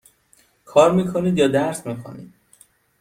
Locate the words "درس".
1.47-1.85